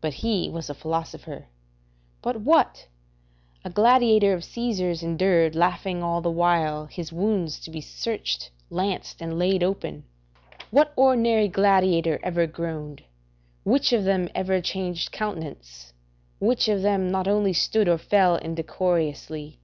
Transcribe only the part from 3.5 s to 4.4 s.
a gladiator